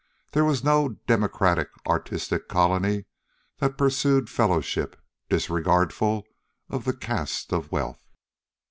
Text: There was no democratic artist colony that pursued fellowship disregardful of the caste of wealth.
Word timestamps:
There 0.31 0.43
was 0.43 0.63
no 0.63 0.97
democratic 1.05 1.69
artist 1.85 2.33
colony 2.49 3.05
that 3.59 3.77
pursued 3.77 4.31
fellowship 4.31 4.95
disregardful 5.29 6.25
of 6.69 6.85
the 6.85 6.93
caste 6.97 7.53
of 7.53 7.71
wealth. 7.71 8.03